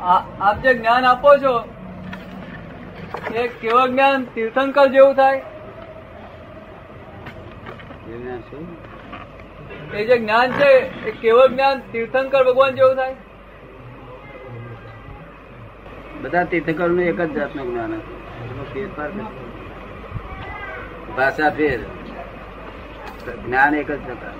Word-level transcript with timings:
આપ 0.00 0.62
જે 0.62 0.74
જ્ઞાન 0.74 1.04
આપો 1.04 1.36
છો, 1.36 1.68
એ 3.34 3.48
કેવળ 3.48 3.88
જ્ઞાન? 3.88 4.24
તીર્થંકર 4.24 4.86
જેવું 4.86 5.14
થાય? 5.14 5.42
એ 9.94 10.04
જે 10.04 10.18
જ્ઞાન 10.18 10.52
છે, 10.52 10.72
એ 11.06 11.10
કેવો 11.10 11.48
જ્ઞાન? 11.48 11.80
તીર્થંકર 11.92 12.44
ભગવાન 12.44 12.74
જેવું 12.74 12.94
થાય? 12.94 13.16
બધા 16.22 16.44
તીર્થંકરનું 16.44 17.00
એક 17.00 17.20
જ 17.20 17.32
જાતનું 17.32 17.70
જ્ઞાન 17.70 17.92
ભાષા 21.16 21.50
ફેર. 21.50 21.80
જ્ઞાન 23.46 23.74
એક 23.74 23.90
જ 23.90 24.04
પ્રકાર 24.06 24.34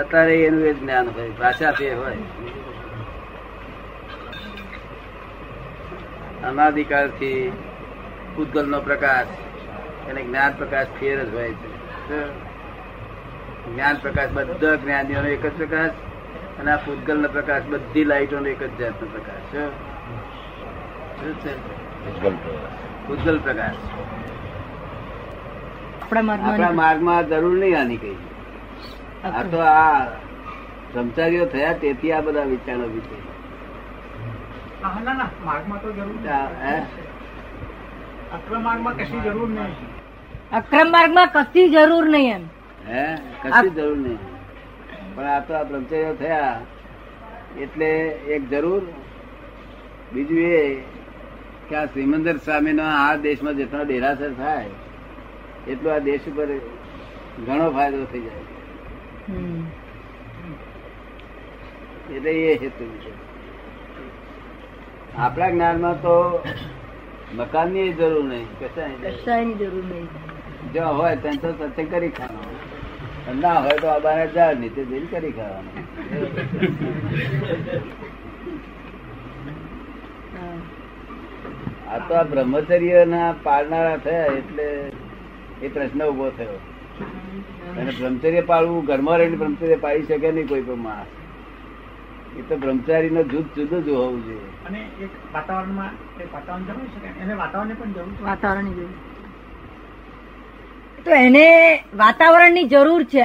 અત્યારે 0.00 0.44
એનું 0.44 0.60
એ 0.60 0.72
જ્ઞાન 0.72 1.08
હોય. 1.08 1.30
ભાષા 1.30 1.72
ફેર 1.72 1.96
હોય. 1.96 2.16
અનાદિકાળથી 6.44 7.52
પૂતગલ 8.36 8.70
નો 8.70 8.80
પ્રકાશ 8.80 9.26
અને 10.10 10.22
જ્ઞાન 10.22 10.52
પ્રકાશ 10.58 10.86
ફેર 11.00 11.24
જ 11.24 11.34
હોય 11.34 11.52
છે. 11.52 12.46
જ્ઞાન 13.74 13.96
પ્રકાશ 13.96 14.28
બધા 14.30 14.74
જ્ઞાનીઓનો 14.74 15.28
એક 15.28 15.46
જ 15.46 15.56
પ્રકાશ 15.56 15.90
અને 16.60 16.70
આ 16.70 16.76
ભૂતગલ 16.76 17.20
નો 17.20 17.28
પ્રકાશ 17.28 17.62
બધી 17.68 18.04
લાઈટો 18.04 18.40
નો 18.40 18.46
એક 18.46 18.62
જ 18.62 18.78
જાતનો 18.78 19.08
પ્રકાશ. 19.08 19.70
પૂતગલ 23.06 23.38
પ્રકાશ. 23.38 23.74
આપણા 26.42 26.70
માર્ગમાં 26.70 27.28
જરૂર 27.28 27.58
નહીં 27.58 27.80
આની 27.80 27.96
કઈ. 27.96 28.14
આ 29.24 29.42
તો 29.42 29.58
આ 29.58 30.04
બ્રહ્મચારીઓ 30.92 31.46
થયા 31.46 31.72
તેથી 31.72 32.12
આ 32.12 32.20
બધા 32.20 32.42
વિચારો 32.42 32.82
વિશે. 32.82 33.36
ના 34.94 35.14
ના 35.20 35.30
માર્ગમાં 35.48 35.78
તો 35.82 35.88
જરૂર 35.98 36.18
અક્રમ 38.36 38.62
માર્ગમાં 38.62 38.94
કશી 38.96 39.20
જરૂર 39.26 39.48
નહીં. 39.48 39.74
અક્રમ 40.58 40.88
માર્ગમાં 40.96 41.28
કશી 41.34 41.68
જરૂર 41.74 42.06
નહીં 42.14 42.34
એમ. 42.36 42.44
હે 42.88 43.04
કશી 43.42 43.70
જરૂર 43.78 43.98
નહીં. 44.04 44.20
પણ 45.14 45.28
આ 45.34 45.40
તો 45.40 45.52
આ 45.58 45.64
બ્રહ્મચર્ય 45.64 46.12
થયા. 46.22 46.56
એટલે 47.64 47.90
એક 48.34 48.42
જરૂર 48.50 48.82
બીજું 50.12 50.42
એ 50.56 50.64
કે 51.68 51.74
આ 51.76 51.86
શ્રીમંદર 51.92 52.36
સ્વામીનો 52.48 52.84
આ 53.02 53.12
દેશમાં 53.28 53.56
જેટલો 53.60 53.84
ડેરાસર 53.84 54.32
થાય 54.40 54.74
એટલો 55.74 55.88
આ 55.94 56.00
દેશ 56.08 56.26
ઉપર 56.32 56.48
ઘણો 57.46 57.66
ફાયદો 57.76 58.04
થઈ 58.12 58.24
જાય. 58.26 58.44
એટલે 62.16 62.30
એ 62.50 62.52
હેતુ 62.64 62.84
છે. 63.04 63.12
આપણા 65.24 65.50
જ્ઞાનમાં 65.52 65.98
તો 66.04 66.14
મકાનની 67.36 67.92
જરૂર 67.98 68.24
નહીં 68.30 68.48
કશાય 68.58 69.44
જરૂર 69.60 69.84
નહીં. 69.90 70.08
જો 70.74 70.82
હોય 70.98 71.16
ત્યાં 71.22 71.40
તો 71.44 71.48
સત્સંગ 71.58 71.88
કરી 71.92 72.12
ખાવાનો. 72.18 72.52
ના 73.42 73.58
હોય 73.64 73.76
તો 73.82 73.88
આ 73.94 74.26
જા 74.34 74.50
નીચે 74.60 74.82
જઈને 74.90 75.08
કરી 75.12 75.32
ખાવાનું. 75.38 75.74
આ 81.92 81.98
તો 82.08 82.12
આ 82.20 82.26
બ્રહ્મચર્ય 82.32 83.00
ના 83.16 83.28
પાળનારા 83.48 83.98
થયા 84.06 84.30
એટલે 84.38 84.66
એ 85.62 85.68
પ્રશ્ન 85.74 86.00
ઊભો 86.08 86.28
થયો. 86.40 86.58
અને 87.78 87.90
બ્રહ્મચર્ય 88.00 88.42
પાળવું 88.50 88.88
ઘરમાં 88.90 89.16
રહીને 89.22 89.38
બ્રહ્મચર્ય 89.44 89.78
પાળી 89.86 90.08
શકે 90.10 90.28
નહીં 90.32 90.48
કોઈ 90.52 90.66
પણ 90.68 90.82
માણસ. 90.88 91.10
એ 92.36 92.42
તો 92.48 92.56
બ્રહ્મચારી 92.56 93.10
નો 93.10 93.22
જુદ 93.22 93.44
જુદું 93.56 93.84
જ 93.84 93.88
હોવું 93.88 94.24
જોઈએ. 94.24 94.38
અને 94.68 94.90
એક 95.00 95.08
વાતાવરણમાં 95.34 95.90
વાતાવરણ 96.32 96.64
જરૂર 96.64 96.86
છે 96.86 97.20
એને 97.20 97.34
વાતાવરણની 97.34 97.74
પણ 97.74 97.92
જરૂર 97.92 98.14
છે? 98.14 98.24
જરૂર. 98.74 98.88
તો 101.04 101.10
એને 101.10 101.76
વાતાવરણની 101.94 102.64
જરૂર 102.64 103.04
છે. 103.04 103.24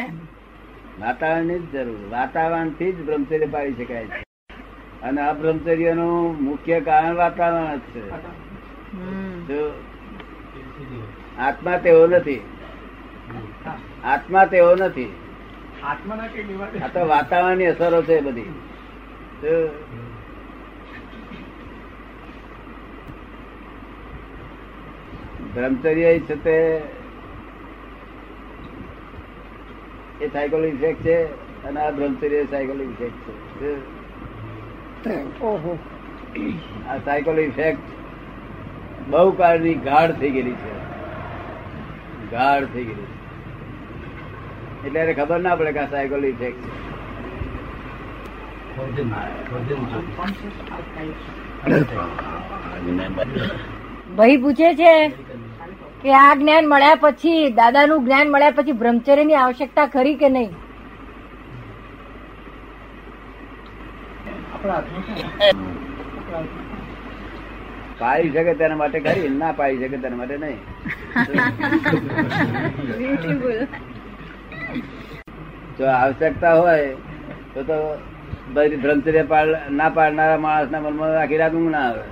વાતાવરણની 0.99 1.59
જ 1.59 1.71
જરૂર. 1.71 2.09
વાતાવરણથી 2.11 2.91
જ 2.91 3.05
બ્રહ્મચર્ય 3.05 3.45
પાડી 3.45 3.73
શકાય 3.73 4.05
છે. 4.05 4.23
અને 5.03 5.21
આ 5.21 5.33
બ્રહ્મચર્યનું 5.33 6.43
મુખ્ય 6.43 6.81
કારણ 6.81 7.15
વાતાવરણ 7.15 7.75
જ 7.75 7.79
છે. 7.79 8.09
આત્મા 11.37 11.77
તેવો 11.77 12.07
નથી. 12.07 12.41
આત્મા 14.03 14.45
તેવો 14.45 14.75
નથી. 14.75 15.15
આ 16.83 16.87
તો 16.87 17.07
વાતાવરણની 17.07 17.65
અસરો 17.65 18.01
છે 18.03 18.21
બધી. 18.21 18.53
બ્રહ્મચર્ય 25.53 26.11
છે 26.21 26.35
તે 26.39 26.57
એ 30.19 30.27
સાયકોલ 30.27 30.65
ઇફેક્ટ 30.65 31.01
છે 31.03 31.15
અને 31.63 31.79
આ 31.79 31.91
બ્રહ્મચર્ય 31.91 32.43
સાયકોલ 32.47 32.83
ઇફેક્ટ 32.83 33.25
છે 33.57 33.71
આ 36.87 36.99
સાયકોલ 36.99 37.39
ઇફેક્ટ 37.39 37.87
બહુ 39.09 39.25
કાળની 39.35 39.73
ગાઢ 39.83 40.15
થઈ 40.17 40.31
ગયેલી 40.31 40.55
છે 40.59 40.75
ગાઢ 42.31 42.69
થઈ 42.69 42.85
ગયેલી 42.85 43.09
છે 44.83 44.93
એટલે 44.93 45.13
ખબર 45.15 45.39
ના 45.41 45.57
પડે 45.57 45.73
કે 45.73 45.81
આ 45.81 45.89
સાયકોલ 45.89 46.23
ઇફેક્ટ 46.25 46.90
ભાઈ 54.15 54.37
પૂછે 54.37 54.69
છે 54.75 54.93
કે 56.03 56.11
આ 56.17 56.31
જ્ઞાન 56.35 56.67
મળ્યા 56.67 56.99
પછી 57.03 57.39
દાદાનું 57.55 58.03
જ્ઞાન 58.05 58.31
મળ્યા 58.31 58.57
પછી 58.57 58.77
બ્રહ્મચર્યની 58.79 59.37
આવશ્યકતા 59.37 59.87
ખરી 59.89 60.17
કે 60.17 60.29
નહીં. 60.31 60.51
પાડી 67.99 68.31
શકે 68.35 68.53
તેના 68.55 68.77
માટે 68.77 68.99
ખરી 69.01 69.29
ના 69.35 69.51
પાડી 69.53 69.81
શકે 69.83 69.97
તેના 69.97 70.17
માટે 70.17 70.37
નહીં 70.37 70.59
જો 75.77 75.85
આવશ્યકતા 75.91 76.53
હોય 76.55 76.87
તો 77.53 77.63
તો 77.63 77.77
બ્રહ્મચર્ય 78.53 79.23
ના 79.71 79.89
પાડનારા 79.89 80.39
માણસના 80.45 80.81
મનમાં 80.81 81.19
આખી 81.21 81.39
રાત 81.41 81.53
ના 81.67 81.83
આવે. 81.83 82.03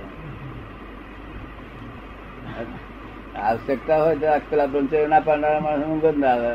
આવશ્યકતા 3.40 3.98
હોય 4.02 4.16
તો 4.16 4.26
પેલા 4.50 4.68
બ્રહ્મચર્ય 4.72 5.08
ના 5.08 5.20
પાડનારા 5.20 5.60
માણસ 5.60 5.84
ઊંઘ 5.86 6.06
જ 6.06 6.16
ના 6.18 6.34
આવે. 6.34 6.52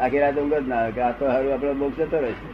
આખી 0.00 0.20
રાત 0.20 0.36
ઊંઘ 0.38 0.54
જ 0.54 0.64
ના 0.68 0.78
આવે, 0.78 0.92
કે 0.92 1.00
આ 1.02 1.12
તો 1.18 1.24
હારું 1.32 1.52
આપડે 1.52 1.72
બહુ 1.80 1.86
જતો 1.98 2.18
રહેશે 2.24 2.48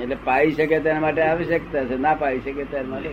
એટલે 0.00 0.16
પાઈ 0.24 0.52
શકે 0.52 0.76
તેના 0.80 1.00
માટે 1.00 1.22
આવશ્યકતા 1.22 1.84
છે, 1.84 1.96
ના 1.98 2.14
પાઈ 2.14 2.40
શકે 2.40 2.64
તેના 2.64 2.90
માટે. 2.90 3.10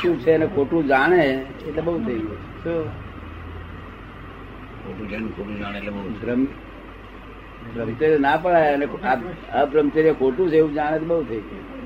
શું 0.00 0.14
છે 0.22 0.30
એને 0.32 0.46
ખોટું 0.56 0.82
જાણે 0.86 1.20
એટલે 1.68 1.82
બહુ 1.82 1.98
થઈ 2.06 2.20
ગયું. 2.20 2.40
શું 2.64 3.07
બ્રહ્મ- 4.92 6.46
બ્રહ્મચર્ય 7.74 8.18
ના 8.18 8.36
પડાય 8.36 8.74
અને 8.74 8.86
આ- 9.04 9.60
અબ્રહ્મચર્ય 9.62 10.12
ખોટું 10.12 10.50
છે 10.50 10.56
એવું 10.56 10.74
જાણે 10.74 10.98
બહુ 10.98 11.22
થઈ 11.22 11.40
ગયું. 11.40 11.78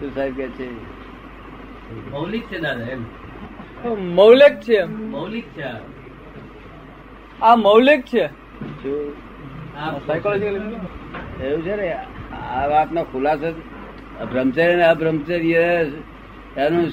શું 0.00 0.14
સાહેબ 0.14 0.36
કે 0.36 0.48
છે? 0.48 0.68
મૌલિક 2.10 2.44
છે 2.46 2.58
દાદા 2.58 2.84
એમ? 2.84 3.04
મૌલિક 4.14 4.60
છે 4.60 4.84
મૌલિક 4.84 5.44
છે 5.44 5.62
આ. 7.40 7.54
મૌલિક 7.56 8.02
છે. 8.02 8.26
શું 8.82 9.12
આ 9.78 9.98
સાયકોલોજી 10.06 10.46
એવું 11.44 11.62
છે 11.62 11.76
ને 11.76 11.92
આ 12.52 12.66
વાતનો 12.66 13.04
ખુલાસો 13.04 13.52
બ્રહ્મચર્ય 14.32 14.72
અને 14.72 14.84
અબ્રહ્મચર્ય 14.84 15.56
એનું 16.56 16.90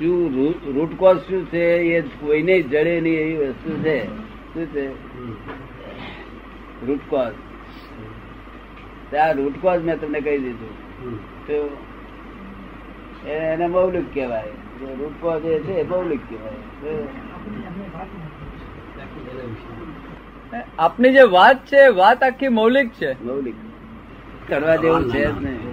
શું 0.00 0.72
રૂટ 0.72 0.96
કોઝ 0.96 1.18
શું 1.18 1.46
છે? 1.46 1.58
એ 1.58 2.00
કોઈને 2.00 2.62
જડે 2.62 3.00
નહીં 3.00 3.14
એવી 3.14 3.36
વસ્તુ 3.36 3.82
છે. 3.82 4.06
શું 4.54 4.66
છે? 4.66 4.88
રૂટ 6.86 7.00
કોઝ 7.08 7.32
આ 9.14 9.32
રૂટ 9.32 9.54
કોઝ 9.60 9.82
મેં 9.82 10.00
તમને 10.00 10.20
કહી 10.20 10.38
દીધું. 10.38 11.46
તો 11.46 11.76
એ- 13.26 13.30
એને 13.30 13.66
મૌલિક 13.66 14.14
કહેવાય. 14.14 14.44
રૂટ 14.80 15.22
કોઝ 15.22 15.44
એ 15.44 15.58
છે 15.58 15.72
એ 15.72 15.88
મૌલિક 15.88 16.20
કહેવાય. 16.20 16.52
આપની 20.78 21.12
જે 21.12 21.22
વાત 21.22 21.66
છે 21.66 21.88
વાત 21.88 22.22
આખી 22.22 22.48
મૌલિક 22.48 22.88
છે. 22.88 23.24
મૌલિક. 23.24 23.54
કરવા 24.48 24.76
જેવું 24.76 25.10
છે 25.10 25.24
જ 25.24 25.44
નહીં. 25.44 25.70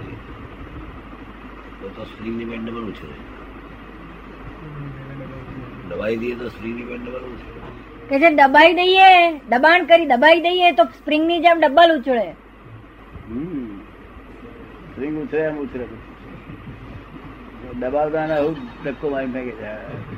દવાઈ 5.98 6.16
દઈએ 6.16 6.34
તો 6.34 6.48
સ્પ્રિંગની 6.48 6.82
પેન 6.82 7.04
ડબલ 7.04 7.20
ઉછળે. 7.20 8.08
કે 8.08 8.18
જે 8.18 8.30
દબાઈ 8.30 8.74
દઈએ 8.74 9.32
દબાણ 9.32 9.84
કરી 9.84 10.06
દબાઈ 10.06 10.40
દઈએ 10.40 10.72
તો 10.72 10.84
સ્પ્રિંગની 10.84 11.40
જેમ 11.40 11.60
ડબલ 11.60 12.00
ઉછળે. 12.00 12.30
હમ. 13.28 13.78
સ્પ્રિંગ 14.90 15.28
ઉછળે 15.28 15.40
એમ 15.40 15.56
ઉછળે 15.58 15.86
દબાવતા 17.80 18.26
ને 18.26 18.34
આવું 18.34 18.56
ધક્કો 18.84 19.08
મારી 19.08 19.26
નાખે 19.26 19.50
છે. 19.50 20.17